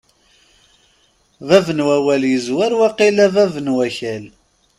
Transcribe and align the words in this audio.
Bab 1.47 1.67
n 1.77 1.83
wawal 1.87 2.23
yezwar 2.31 2.71
waqila 2.79 3.25
bab 3.35 3.53
n 3.59 3.67
wakal. 3.75 4.23